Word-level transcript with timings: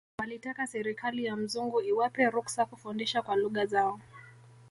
Walitaka 0.19 0.67
serikali 0.67 1.25
ya 1.25 1.35
mzungu 1.35 1.81
iwape 1.81 2.29
ruksa 2.29 2.65
kufundisha 2.65 3.21
kwa 3.21 3.35
lugha 3.35 3.65
zao 3.65 3.99